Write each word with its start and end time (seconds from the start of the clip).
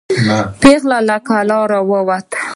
پیغله 0.61 0.99
له 1.07 1.17
کلا 1.27 1.57
ووته. 1.91 2.39